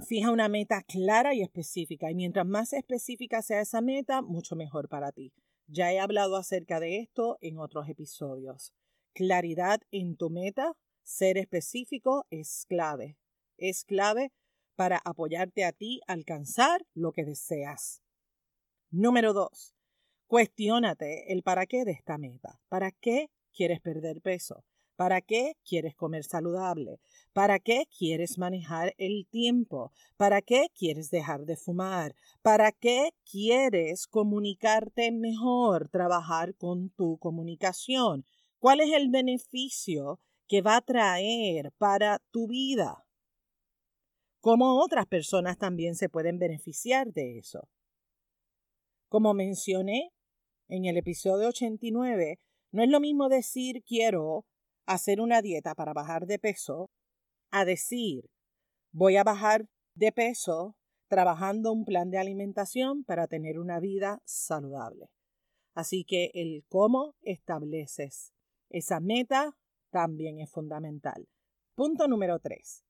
Fija 0.07 0.31
una 0.31 0.49
meta 0.49 0.83
clara 0.83 1.35
y 1.35 1.43
específica 1.43 2.11
y 2.11 2.15
mientras 2.15 2.47
más 2.47 2.73
específica 2.73 3.43
sea 3.43 3.61
esa 3.61 3.81
meta, 3.81 4.23
mucho 4.23 4.55
mejor 4.55 4.89
para 4.89 5.11
ti. 5.11 5.33
Ya 5.67 5.93
he 5.93 5.99
hablado 5.99 6.37
acerca 6.37 6.79
de 6.79 6.99
esto 6.99 7.37
en 7.41 7.59
otros 7.59 7.89
episodios. 7.89 8.73
Claridad 9.13 9.81
en 9.91 10.17
tu 10.17 10.31
meta, 10.31 10.73
ser 11.03 11.37
específico 11.37 12.27
es 12.31 12.65
clave. 12.69 13.19
Es 13.57 13.85
clave 13.85 14.33
para 14.77 14.99
apoyarte 15.05 15.65
a 15.65 15.73
ti 15.73 16.01
alcanzar 16.07 16.87
lo 16.95 17.13
que 17.13 17.25
deseas. 17.25 18.01
Número 18.91 19.33
dos, 19.33 19.75
cuestiónate 20.29 21.33
el 21.33 21.43
para 21.43 21.67
qué 21.67 21.85
de 21.85 21.93
esta 21.93 22.19
meta. 22.19 22.61
¿Para 22.69 22.93
qué 22.93 23.31
quieres 23.53 23.81
perder 23.81 24.23
peso? 24.23 24.65
¿Para 24.99 25.21
qué 25.21 25.53
quieres 25.65 25.95
comer 25.95 26.25
saludable? 26.25 26.99
¿Para 27.33 27.61
qué 27.61 27.85
quieres 27.97 28.37
manejar 28.37 28.97
el 28.99 29.29
tiempo? 29.31 29.93
¿Para 30.17 30.43
qué 30.43 30.73
quieres 30.75 31.09
dejar 31.11 31.45
de 31.45 31.57
fumar? 31.57 32.17
¿Para 32.43 32.73
qué 32.73 33.11
quieres 33.25 34.09
comunicarte 34.09 35.13
mejor, 35.13 35.89
trabajar 35.89 36.57
con 36.57 36.91
tu 36.91 37.17
comunicación? 37.19 38.25
¿Cuál 38.59 38.81
es 38.81 38.93
el 38.93 39.09
beneficio 39.09 40.19
que 40.49 40.63
va 40.63 40.79
a 40.79 40.81
traer 40.81 41.71
para 41.79 42.19
tu 42.33 42.49
vida? 42.49 43.07
¿Cómo 44.41 44.83
otras 44.83 45.07
personas 45.07 45.59
también 45.59 45.95
se 45.95 46.09
pueden 46.09 46.41
beneficiar 46.41 47.13
de 47.13 47.39
eso? 47.39 47.69
Como 49.09 49.33
mencioné 49.33 50.11
en 50.67 50.87
el 50.87 50.97
episodio 50.97 51.51
89, 51.51 52.41
no 52.73 52.83
es 52.83 52.89
lo 52.89 52.99
mismo 52.99 53.29
decir 53.29 53.85
quiero 53.85 54.45
hacer 54.89 55.21
una 55.21 55.43
dieta 55.43 55.75
para 55.75 55.93
bajar 55.93 56.27
de 56.27 56.39
peso 56.39 56.91
a 57.51 57.65
decir 57.65 58.31
voy 58.91 59.17
a 59.17 59.23
bajar 59.23 59.69
de 59.95 60.13
peso 60.13 60.77
trabajando 61.09 61.73
un 61.73 61.85
plan 61.85 62.11
de 62.11 62.19
alimentación 62.19 63.05
para 63.05 63.27
tener 63.27 63.59
una 63.59 63.81
vida 63.81 64.21
saludable. 64.25 65.11
Así 65.75 66.05
que 66.05 66.31
el 66.35 66.65
cómo 66.69 67.15
estableces 67.23 68.33
esa 68.71 69.01
meta 69.01 69.57
también 69.91 70.41
es 70.41 70.51
fundamental. 70.51 71.29
Punto 71.75 72.09
número 72.09 72.39
tres. 72.39 72.85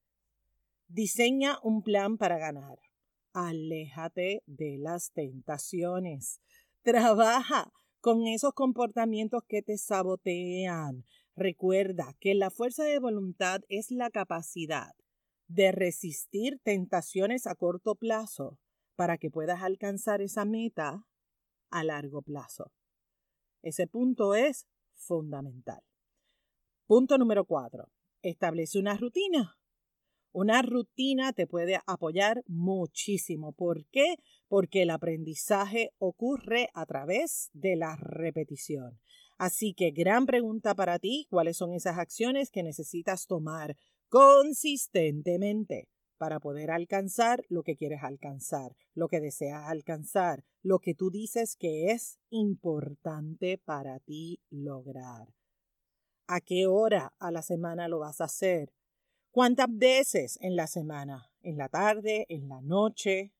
Diseña 0.87 1.59
un 1.63 1.83
plan 1.83 2.17
para 2.17 2.39
ganar. 2.39 2.79
Aléjate 3.33 4.43
de 4.47 4.79
las 4.79 5.11
tentaciones. 5.13 6.41
Trabaja 6.83 7.73
con 8.01 8.27
esos 8.27 8.53
comportamientos 8.53 9.43
que 9.47 9.63
te 9.63 9.77
sabotean. 9.77 11.05
Recuerda 11.39 12.17
que 12.19 12.35
la 12.35 12.51
fuerza 12.51 12.83
de 12.83 12.99
voluntad 12.99 13.61
es 13.69 13.93
la 13.93 14.11
capacidad 14.11 14.97
de 15.47 15.71
resistir 15.71 16.59
tentaciones 16.65 17.47
a 17.47 17.55
corto 17.55 17.95
plazo 17.95 18.59
para 18.97 19.19
que 19.19 19.31
puedas 19.31 19.63
alcanzar 19.63 20.21
esa 20.21 20.45
meta 20.45 21.07
a 21.71 21.85
largo 21.85 22.23
plazo. 22.23 22.73
Ese 23.63 23.87
punto 23.87 24.35
es 24.35 24.67
fundamental. 24.95 25.81
Punto 26.89 27.17
número 27.19 27.45
cuatro. 27.45 27.89
Establece 28.21 28.81
una 28.81 28.97
rutina. 28.97 29.61
Una 30.33 30.61
rutina 30.63 31.33
te 31.33 31.47
puede 31.47 31.79
apoyar 31.87 32.43
muchísimo. 32.49 33.53
¿Por 33.53 33.87
qué? 33.93 34.17
Porque 34.49 34.83
el 34.83 34.91
aprendizaje 34.91 35.93
ocurre 35.99 36.69
a 36.75 36.85
través 36.85 37.51
de 37.53 37.77
la 37.77 37.95
repetición. 37.95 38.99
Así 39.39 39.73
que 39.73 39.93
gran 39.93 40.27
pregunta 40.27 40.75
para 40.75 40.99
ti, 40.99 41.29
¿cuáles 41.31 41.57
son 41.57 41.73
esas 41.73 41.97
acciones 41.97 42.51
que 42.51 42.65
necesitas 42.65 43.27
tomar 43.27 43.77
consistentemente 44.09 45.89
para 46.19 46.41
poder 46.41 46.73
alcanzar 46.73 47.45
lo 47.49 47.63
que 47.63 47.77
quieres 47.77 48.03
alcanzar, 48.03 48.75
lo 48.95 49.07
que 49.07 49.21
deseas 49.21 49.69
alcanzar, 49.69 50.45
lo 50.63 50.81
que 50.81 50.95
tú 50.95 51.11
dices 51.11 51.55
que 51.57 51.93
es 51.93 52.19
importante 52.31 53.59
para 53.59 54.01
ti 54.01 54.41
lograr? 54.51 55.33
¿A 56.27 56.41
qué 56.41 56.67
hora 56.67 57.15
a 57.21 57.31
la 57.31 57.43
semana 57.43 57.87
lo 57.87 58.01
vas 58.01 58.21
a 58.21 58.25
hacer? 58.25 58.73
¿Cuántas 59.31 59.69
veces 59.71 60.37
en 60.43 60.57
la 60.57 60.67
semana? 60.67 61.31
¿En 61.43 61.57
la 61.57 61.69
tarde? 61.69 62.27
¿En 62.29 62.49
la 62.49 62.61
noche? 62.61 63.33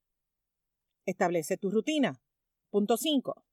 Establece 1.05 1.57
tu 1.57 1.71
rutina. 1.71 2.23
Punto 2.71 2.97
5. 2.97 3.48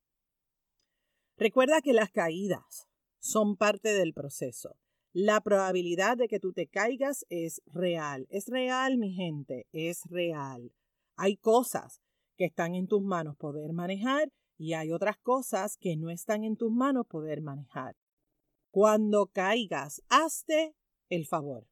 Recuerda 1.37 1.81
que 1.81 1.93
las 1.93 2.11
caídas 2.11 2.87
son 3.19 3.57
parte 3.57 3.93
del 3.93 4.13
proceso. 4.13 4.77
La 5.11 5.41
probabilidad 5.41 6.17
de 6.17 6.27
que 6.27 6.39
tú 6.39 6.53
te 6.53 6.67
caigas 6.67 7.25
es 7.29 7.61
real. 7.65 8.27
Es 8.29 8.47
real, 8.47 8.97
mi 8.97 9.13
gente, 9.13 9.67
es 9.71 10.03
real. 10.09 10.71
Hay 11.15 11.37
cosas 11.37 12.01
que 12.37 12.45
están 12.45 12.75
en 12.75 12.87
tus 12.87 13.01
manos 13.01 13.35
poder 13.37 13.73
manejar 13.73 14.31
y 14.57 14.73
hay 14.73 14.91
otras 14.91 15.17
cosas 15.17 15.77
que 15.77 15.97
no 15.97 16.09
están 16.09 16.43
en 16.43 16.55
tus 16.55 16.71
manos 16.71 17.05
poder 17.07 17.41
manejar. 17.41 17.95
Cuando 18.71 19.27
caigas, 19.27 20.01
hazte 20.09 20.75
el 21.09 21.25
favor. 21.25 21.67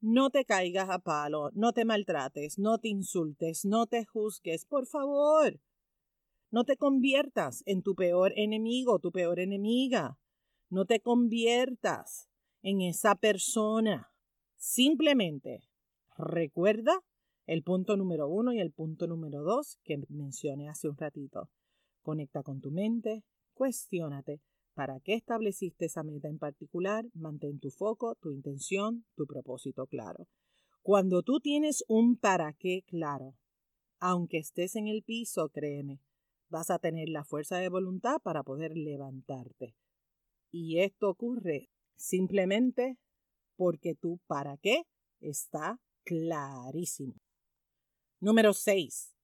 No 0.00 0.30
te 0.30 0.44
caigas 0.44 0.90
a 0.90 0.98
palo, 0.98 1.50
no 1.54 1.72
te 1.72 1.84
maltrates, 1.84 2.58
no 2.58 2.78
te 2.78 2.88
insultes, 2.88 3.64
no 3.64 3.86
te 3.86 4.04
juzgues, 4.04 4.66
por 4.66 4.86
favor. 4.86 5.60
No 6.54 6.62
te 6.62 6.76
conviertas 6.76 7.64
en 7.66 7.82
tu 7.82 7.96
peor 7.96 8.32
enemigo, 8.36 9.00
tu 9.00 9.10
peor 9.10 9.40
enemiga. 9.40 10.20
No 10.70 10.84
te 10.84 11.00
conviertas 11.00 12.28
en 12.62 12.80
esa 12.80 13.16
persona. 13.16 14.12
Simplemente 14.54 15.64
recuerda 16.16 17.00
el 17.46 17.64
punto 17.64 17.96
número 17.96 18.28
uno 18.28 18.52
y 18.52 18.60
el 18.60 18.70
punto 18.70 19.08
número 19.08 19.42
dos 19.42 19.80
que 19.82 19.98
mencioné 20.08 20.68
hace 20.68 20.88
un 20.88 20.96
ratito. 20.96 21.50
Conecta 22.02 22.44
con 22.44 22.60
tu 22.60 22.70
mente, 22.70 23.24
cuestiónate 23.54 24.40
para 24.74 25.00
qué 25.00 25.14
estableciste 25.14 25.86
esa 25.86 26.04
meta 26.04 26.28
en 26.28 26.38
particular, 26.38 27.04
mantén 27.14 27.58
tu 27.58 27.72
foco, 27.72 28.14
tu 28.20 28.30
intención, 28.30 29.04
tu 29.16 29.26
propósito 29.26 29.88
claro. 29.88 30.28
Cuando 30.82 31.24
tú 31.24 31.40
tienes 31.40 31.84
un 31.88 32.16
para 32.16 32.52
qué 32.52 32.84
claro, 32.86 33.34
aunque 33.98 34.38
estés 34.38 34.76
en 34.76 34.86
el 34.86 35.02
piso, 35.02 35.48
créeme, 35.48 35.98
vas 36.48 36.70
a 36.70 36.78
tener 36.78 37.08
la 37.08 37.24
fuerza 37.24 37.58
de 37.58 37.68
voluntad 37.68 38.18
para 38.22 38.42
poder 38.42 38.76
levantarte. 38.76 39.74
Y 40.50 40.80
esto 40.80 41.10
ocurre 41.10 41.68
simplemente 41.96 42.96
porque 43.56 43.94
tu 43.94 44.18
para 44.26 44.56
qué 44.58 44.82
está 45.20 45.80
clarísimo. 46.04 47.14
Número 48.20 48.52
6. 48.52 49.14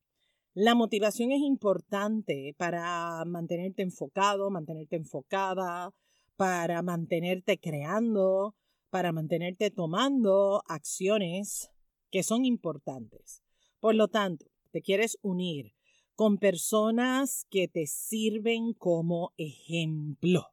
La 0.54 0.74
motivación 0.74 1.30
es 1.30 1.40
importante 1.40 2.54
para 2.58 3.24
mantenerte 3.24 3.82
enfocado, 3.82 4.50
mantenerte 4.50 4.96
enfocada, 4.96 5.94
para 6.36 6.82
mantenerte 6.82 7.58
creando, 7.58 8.56
para 8.90 9.12
mantenerte 9.12 9.70
tomando 9.70 10.62
acciones 10.66 11.70
que 12.10 12.22
son 12.22 12.44
importantes. 12.44 13.42
Por 13.78 13.94
lo 13.94 14.08
tanto, 14.08 14.46
te 14.72 14.82
quieres 14.82 15.18
unir 15.22 15.72
con 16.20 16.36
personas 16.36 17.46
que 17.48 17.66
te 17.66 17.86
sirven 17.86 18.74
como 18.74 19.32
ejemplo. 19.38 20.48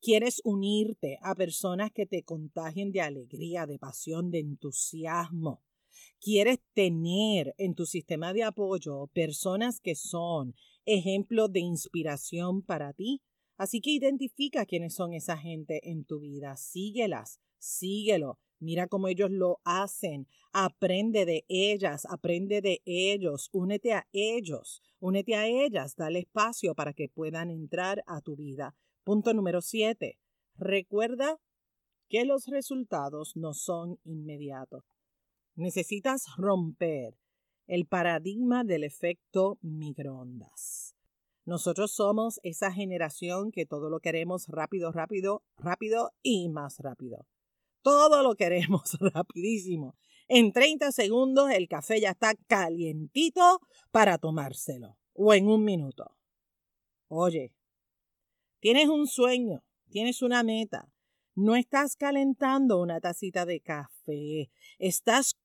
Quieres 0.00 0.40
unirte 0.42 1.20
a 1.22 1.36
personas 1.36 1.92
que 1.92 2.04
te 2.04 2.24
contagien 2.24 2.90
de 2.90 3.00
alegría, 3.00 3.64
de 3.64 3.78
pasión, 3.78 4.32
de 4.32 4.40
entusiasmo 4.40 5.62
quieres 6.20 6.58
tener 6.72 7.54
en 7.58 7.74
tu 7.74 7.86
sistema 7.86 8.32
de 8.32 8.42
apoyo 8.42 9.06
personas 9.12 9.78
que 9.78 9.94
son 9.94 10.56
ejemplos 10.84 11.52
de 11.52 11.60
inspiración 11.60 12.62
para 12.62 12.92
ti. 12.92 13.22
Así 13.56 13.80
que 13.80 13.90
identifica 13.90 14.66
quiénes 14.66 14.94
son 14.94 15.12
esa 15.12 15.36
gente 15.36 15.90
en 15.90 16.04
tu 16.04 16.18
vida, 16.18 16.56
síguelas, 16.56 17.38
síguelo, 17.58 18.40
mira 18.64 18.88
cómo 18.88 19.08
ellos 19.08 19.30
lo 19.30 19.60
hacen, 19.64 20.26
aprende 20.52 21.24
de 21.24 21.44
ellas, 21.48 22.06
aprende 22.10 22.60
de 22.60 22.82
ellos, 22.84 23.48
únete 23.52 23.92
a 23.92 24.08
ellos, 24.12 24.82
únete 24.98 25.36
a 25.36 25.46
ellas, 25.46 25.94
dale 25.96 26.20
espacio 26.20 26.74
para 26.74 26.92
que 26.92 27.08
puedan 27.08 27.50
entrar 27.50 28.02
a 28.06 28.20
tu 28.20 28.34
vida. 28.36 28.74
Punto 29.04 29.34
número 29.34 29.60
siete. 29.60 30.18
Recuerda 30.56 31.38
que 32.08 32.24
los 32.24 32.46
resultados 32.46 33.36
no 33.36 33.54
son 33.54 33.98
inmediatos. 34.04 34.84
Necesitas 35.56 36.24
romper 36.36 37.16
el 37.66 37.86
paradigma 37.86 38.64
del 38.64 38.84
efecto 38.84 39.58
microondas. 39.62 40.94
Nosotros 41.46 41.92
somos 41.92 42.40
esa 42.42 42.72
generación 42.72 43.50
que 43.50 43.66
todo 43.66 43.90
lo 43.90 44.00
queremos 44.00 44.48
rápido, 44.48 44.92
rápido, 44.92 45.42
rápido 45.58 46.12
y 46.22 46.48
más 46.48 46.78
rápido. 46.78 47.26
Todo 47.84 48.22
lo 48.22 48.34
queremos 48.34 48.96
rapidísimo. 49.14 49.94
En 50.26 50.52
30 50.52 50.90
segundos 50.90 51.50
el 51.50 51.68
café 51.68 52.00
ya 52.00 52.12
está 52.12 52.34
calientito 52.46 53.60
para 53.90 54.16
tomárselo. 54.16 54.96
O 55.12 55.34
en 55.34 55.48
un 55.48 55.64
minuto. 55.64 56.16
Oye, 57.08 57.52
tienes 58.58 58.88
un 58.88 59.06
sueño, 59.06 59.62
tienes 59.90 60.22
una 60.22 60.42
meta. 60.42 60.90
No 61.34 61.56
estás 61.56 61.94
calentando 61.94 62.80
una 62.80 63.00
tacita 63.00 63.44
de 63.44 63.60
café, 63.60 64.50
estás 64.78 65.36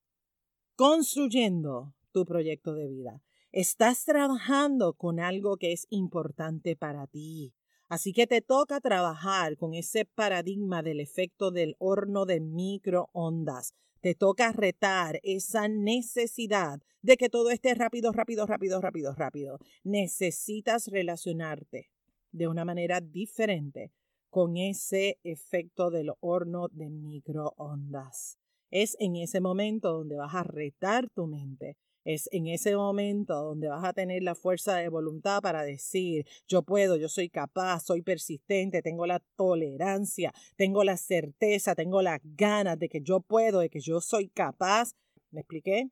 construyendo 0.76 1.94
tu 2.14 2.26
proyecto 2.26 2.74
de 2.74 2.88
vida. 2.88 3.22
Estás 3.52 4.06
trabajando 4.06 4.94
con 4.94 5.20
algo 5.20 5.58
que 5.58 5.74
es 5.74 5.88
importante 5.90 6.78
para 6.78 7.06
ti. 7.06 7.54
Así 7.90 8.14
que 8.14 8.28
te 8.28 8.42
toca 8.42 8.80
trabajar 8.80 9.58
con 9.58 9.74
ese 9.74 10.06
paradigma 10.06 10.84
del 10.84 11.00
efecto 11.00 11.50
del 11.50 11.76
horno 11.80 12.28
de 12.28 12.40
microondas. 12.40 13.74
Te 14.00 14.14
toca 14.14 14.52
retar 14.52 15.20
esa 15.24 15.68
necesidad 15.68 16.80
de 17.02 17.18
que 17.18 17.30
todo 17.30 17.50
esté 17.50 17.74
rápido, 17.74 18.12
rápido, 18.12 18.46
rápido, 18.46 18.80
rápido, 18.80 19.14
rápido. 19.16 19.58
Necesitas 19.84 20.88
relacionarte 20.88 21.90
de 22.32 22.48
una 22.48 22.64
manera 22.64 23.02
diferente 23.02 23.92
con 24.30 24.56
ese 24.58 25.18
efecto 25.24 25.90
del 25.90 26.12
horno 26.20 26.68
de 26.70 26.92
microondas. 26.92 28.38
Es 28.72 28.96
en 29.00 29.16
ese 29.16 29.42
momento 29.42 29.92
donde 29.92 30.16
vas 30.16 30.36
a 30.36 30.44
retar 30.44 31.10
tu 31.10 31.28
mente. 31.28 31.78
Es 32.06 32.30
en 32.32 32.48
ese 32.48 32.76
momento 32.76 33.36
donde 33.36 33.68
vas 33.68 33.84
a 33.84 33.94
tener 33.94 34.24
la 34.24 34.34
fuerza 34.34 34.76
de 34.78 34.90
voluntad 34.90 35.42
para 35.42 35.64
decir, 35.64 36.26
yo 36.48 36.64
puedo, 36.64 36.96
yo 36.96 37.10
soy 37.10 37.30
capaz, 37.30 37.82
soy 37.82 38.02
persistente, 38.02 38.82
tengo 38.82 39.06
la 39.06 39.20
tolerancia, 39.36 40.34
tengo 40.56 40.84
la 40.84 40.98
certeza, 40.98 41.76
tengo 41.76 42.02
las 42.02 42.20
ganas 42.24 42.80
de 42.80 42.90
que 42.90 43.02
yo 43.02 43.20
puedo, 43.20 43.60
de 43.60 43.70
que 43.70 43.82
yo 43.82 44.02
soy 44.02 44.30
capaz. 44.30 44.94
¿Me 45.32 45.42
expliqué? 45.42 45.90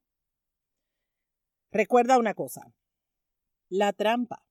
Recuerda 1.71 2.17
una 2.17 2.33
cosa, 2.33 2.73
la 3.69 3.91
trampa 3.91 4.45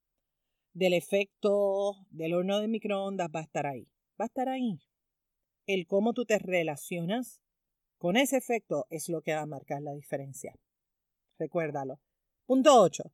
del 0.75 0.93
efecto 0.93 1.95
del 2.11 2.35
horno 2.35 2.61
de 2.61 2.69
microondas 2.69 3.31
va 3.35 3.41
a 3.41 3.45
estar 3.45 3.67
ahí, 3.67 3.89
va 4.21 4.27
a 4.27 4.27
estar 4.27 4.49
ahí. 4.51 4.79
El 5.67 5.87
cómo 5.87 6.12
tú 6.12 6.27
te 6.27 6.39
relacionas 6.39 7.41
con 7.99 8.17
ese 8.17 8.37
efecto 8.37 8.87
es 8.91 9.09
lo 9.09 9.23
que 9.23 9.35
va 9.35 9.41
a 9.41 9.47
marcar 9.47 9.83
la 9.83 9.93
diferencia. 9.93 10.55
Recuérdalo. 11.39 12.01
Punto 12.47 12.81
8. 12.81 13.05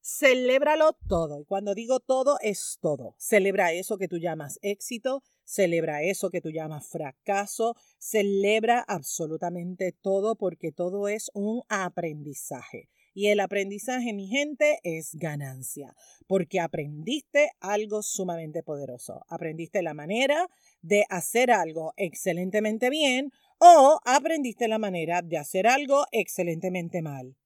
Celébralo 0.00 0.92
todo. 1.08 1.40
Y 1.40 1.44
cuando 1.44 1.74
digo 1.74 1.98
todo, 2.00 2.38
es 2.40 2.78
todo. 2.80 3.14
Celebra 3.18 3.72
eso 3.72 3.96
que 3.96 4.08
tú 4.08 4.18
llamas 4.18 4.58
éxito, 4.60 5.22
celebra 5.44 6.02
eso 6.02 6.30
que 6.30 6.40
tú 6.40 6.50
llamas 6.50 6.86
fracaso, 6.88 7.74
celebra 7.98 8.80
absolutamente 8.86 9.92
todo 9.92 10.36
porque 10.36 10.72
todo 10.72 11.08
es 11.08 11.30
un 11.32 11.62
aprendizaje. 11.68 12.90
Y 13.16 13.28
el 13.28 13.38
aprendizaje, 13.38 14.12
mi 14.12 14.26
gente, 14.26 14.80
es 14.82 15.14
ganancia, 15.14 15.94
porque 16.26 16.58
aprendiste 16.58 17.52
algo 17.60 18.02
sumamente 18.02 18.64
poderoso. 18.64 19.24
Aprendiste 19.28 19.82
la 19.82 19.94
manera 19.94 20.48
de 20.82 21.04
hacer 21.08 21.52
algo 21.52 21.94
excelentemente 21.96 22.90
bien 22.90 23.30
o 23.58 23.98
aprendiste 24.04 24.68
la 24.68 24.78
manera 24.78 25.22
de 25.22 25.38
hacer 25.38 25.66
algo 25.66 26.04
excelentemente 26.12 27.02
mal. 27.02 27.36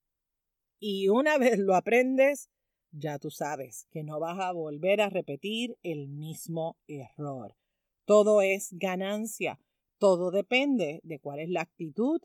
Y 0.80 1.08
una 1.08 1.38
vez 1.38 1.58
lo 1.58 1.74
aprendes, 1.74 2.50
ya 2.90 3.18
tú 3.18 3.30
sabes 3.30 3.86
que 3.90 4.02
no 4.02 4.18
vas 4.20 4.38
a 4.40 4.52
volver 4.52 5.00
a 5.00 5.10
repetir 5.10 5.76
el 5.82 6.08
mismo 6.08 6.76
error. 6.86 7.56
Todo 8.04 8.40
es 8.40 8.70
ganancia. 8.72 9.60
Todo 9.98 10.30
depende 10.30 11.00
de 11.02 11.18
cuál 11.18 11.40
es 11.40 11.50
la 11.50 11.62
actitud 11.62 12.20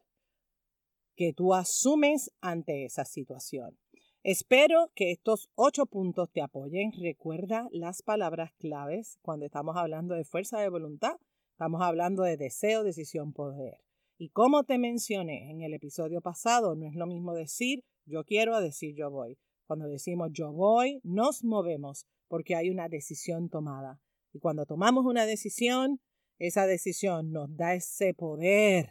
que 1.16 1.34
tú 1.34 1.54
asumes 1.54 2.32
ante 2.40 2.86
esa 2.86 3.06
situación. 3.06 3.78
Espero 4.24 4.92
que 4.96 5.12
estos 5.12 5.50
ocho 5.56 5.86
puntos 5.86 6.32
te 6.32 6.42
apoyen. 6.42 6.94
Recuerda 6.94 7.68
las 7.72 8.02
palabras 8.02 8.54
claves 8.54 9.20
cuando 9.22 9.46
estamos 9.46 9.76
hablando 9.76 10.16
de 10.16 10.24
fuerza 10.24 10.62
de 10.62 10.70
voluntad. 10.70 11.18
Estamos 11.64 11.82
hablando 11.82 12.24
de 12.24 12.36
deseo, 12.36 12.84
decisión, 12.84 13.32
poder. 13.32 13.78
Y 14.18 14.32
como 14.32 14.66
te 14.66 14.78
mencioné 14.78 15.50
en 15.50 15.62
el 15.62 15.74
episodio 15.74 16.20
pasado, 16.20 16.76
no 16.76 16.86
es 16.86 16.94
lo 16.94 17.08
mismo 17.08 17.34
decir 17.34 17.86
yo 18.06 18.26
quiero 18.26 18.54
a 18.54 18.60
decir 18.60 18.96
yo 18.98 19.10
voy. 19.10 19.38
Cuando 19.66 19.88
decimos 19.88 20.32
yo 20.34 20.52
voy, 20.52 21.00
nos 21.04 21.46
movemos 21.46 22.06
porque 22.28 22.58
hay 22.58 22.70
una 22.70 22.90
decisión 22.90 23.48
tomada. 23.48 24.02
Y 24.34 24.40
cuando 24.40 24.66
tomamos 24.66 25.06
una 25.06 25.26
decisión, 25.26 26.02
esa 26.38 26.68
decisión 26.68 27.32
nos 27.32 27.56
da 27.56 27.76
ese 27.76 28.14
poder 28.14 28.90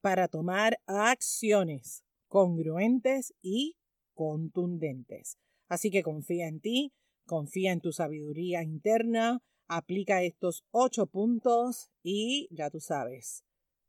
para 0.00 0.26
tomar 0.26 0.78
acciones 0.86 2.02
congruentes 2.28 3.34
y 3.42 3.76
contundentes. 4.14 5.36
Así 5.68 5.90
que 5.90 6.02
confía 6.02 6.48
en 6.48 6.60
ti, 6.60 6.94
confía 7.26 7.72
en 7.72 7.82
tu 7.82 7.92
sabiduría 7.92 8.62
interna, 8.62 9.42
aplica 9.68 10.22
estos 10.22 10.64
ocho 10.70 11.06
puntos 11.06 11.90
y 12.02 12.48
ya 12.50 12.70
tú 12.70 12.80
sabes. 12.80 13.44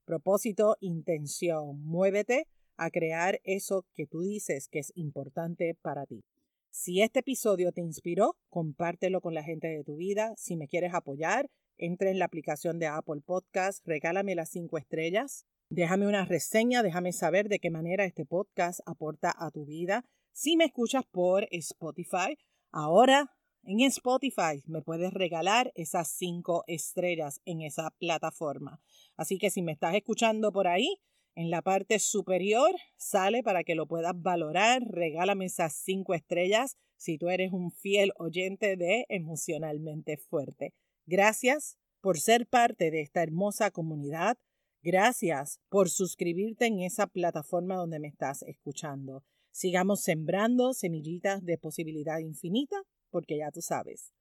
Propósito, 0.06 0.78
intención, 0.80 1.82
muévete 1.84 2.48
a 2.78 2.92
crear 2.92 3.42
eso 3.44 3.86
que 3.94 4.08
tú 4.08 4.22
dices 4.22 4.68
que 4.70 4.80
es 4.80 4.92
importante 4.96 5.76
para 5.82 6.06
ti. 6.06 6.24
Si 6.70 7.02
este 7.02 7.20
episodio 7.20 7.72
te 7.72 7.82
inspiró, 7.82 8.38
compártelo 8.50 9.20
con 9.20 9.34
la 9.34 9.44
gente 9.44 9.68
de 9.68 9.84
tu 9.84 9.98
vida. 9.98 10.34
Si 10.38 10.56
me 10.56 10.68
quieres 10.68 10.94
apoyar, 10.94 11.50
entra 11.78 12.10
en 12.10 12.20
la 12.20 12.26
aplicación 12.26 12.80
de 12.80 12.88
Apple 12.88 13.22
Podcast, 13.26 13.86
regálame 13.86 14.36
las 14.36 14.50
cinco 14.50 14.78
estrellas, 14.78 15.46
déjame 15.70 16.08
una 16.08 16.26
reseña, 16.26 16.84
déjame 16.84 17.14
saber 17.14 17.50
de 17.50 17.60
qué 17.60 17.70
manera 17.70 18.06
este 18.06 18.26
podcast 18.26 18.80
aporta 18.86 19.34
a 19.38 19.52
tu 19.52 19.66
vida. 19.66 20.06
Si 20.32 20.56
me 20.56 20.66
escuchas 20.66 21.04
por 21.12 21.48
Spotify, 21.52 22.38
ahora 22.72 23.37
en 23.64 23.82
Spotify 23.82 24.64
me 24.66 24.82
puedes 24.82 25.14
regalar 25.14 25.72
esas 25.76 26.08
cinco 26.10 26.64
estrellas 26.68 27.42
en 27.46 27.62
esa 27.62 27.92
plataforma. 28.00 28.82
Así 29.16 29.38
que 29.38 29.50
si 29.50 29.62
me 29.62 29.72
estás 29.72 29.96
escuchando 29.96 30.52
por 30.52 30.68
ahí, 30.68 31.00
en 31.36 31.52
la 31.52 31.62
parte 31.62 32.00
superior 32.00 32.72
sale 32.96 33.44
para 33.44 33.64
que 33.64 33.76
lo 33.76 33.88
puedas 33.88 34.14
valorar. 34.16 34.82
Regálame 34.84 35.46
esas 35.46 35.76
cinco 35.76 36.14
estrellas 36.14 36.78
si 36.96 37.18
tú 37.18 37.30
eres 37.30 37.54
un 37.54 37.72
fiel 37.72 38.12
oyente 38.18 38.76
de 38.76 39.06
Emocionalmente 39.10 40.18
Fuerte. 40.18 40.74
Gracias 41.06 41.78
por 42.02 42.20
ser 42.20 42.48
parte 42.48 42.90
de 42.90 43.02
esta 43.02 43.22
hermosa 43.22 43.70
comunidad. 43.70 44.38
Gracias 44.82 45.60
por 45.70 45.90
suscribirte 45.90 46.66
en 46.66 46.80
esa 46.80 47.06
plataforma 47.06 47.76
donde 47.76 48.00
me 48.00 48.08
estás 48.08 48.44
escuchando. 48.44 49.24
Sigamos 49.52 50.02
sembrando 50.02 50.74
semillitas 50.74 51.44
de 51.44 51.58
posibilidad 51.58 52.20
infinita, 52.20 52.78
porque 53.18 53.40
ya 53.40 53.50
tú 53.50 53.64
sabes, 53.64 54.14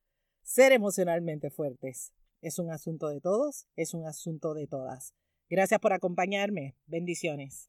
ser 0.42 0.72
emocionalmente 0.72 1.50
fuertes 1.50 2.14
es 2.40 2.58
un 2.58 2.70
asunto 2.70 3.08
de 3.08 3.20
todos, 3.20 3.66
es 3.76 3.92
un 3.92 4.06
asunto 4.06 4.54
de 4.54 4.66
todas. 4.66 5.12
Gracias 5.50 5.80
por 5.80 5.92
acompañarme. 5.92 6.76
Bendiciones. 6.86 7.68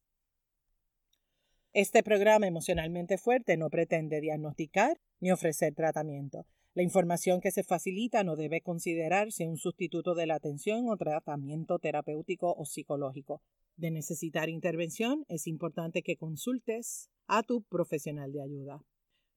Este 1.74 2.02
programa 2.02 2.48
emocionalmente 2.48 3.18
fuerte 3.18 3.58
no 3.58 3.70
pretende 3.70 4.22
diagnosticar 4.22 5.02
ni 5.20 5.32
ofrecer 5.32 5.76
tratamiento. 5.76 6.46
La 6.74 6.84
información 6.84 7.42
que 7.42 7.52
se 7.52 7.66
facilita 7.66 8.24
no 8.24 8.38
debe 8.38 8.62
considerarse 8.62 9.50
un 9.50 9.58
sustituto 9.58 10.16
de 10.16 10.28
la 10.28 10.36
atención 10.36 10.88
o 10.88 10.96
tratamiento 10.96 11.78
terapéutico 11.78 12.54
o 12.58 12.64
psicológico. 12.64 13.42
De 13.76 13.92
necesitar 13.92 14.48
intervención, 14.48 15.26
es 15.28 15.46
importante 15.46 16.04
que 16.04 16.16
consultes 16.16 17.10
a 17.28 17.44
tu 17.44 17.64
profesional 17.64 18.32
de 18.32 18.44
ayuda. 18.44 18.82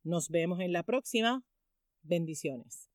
Nos 0.04 0.28
vemos 0.28 0.60
en 0.60 0.72
la 0.72 0.84
próxima. 0.84 1.42
Bendiciones. 2.02 2.89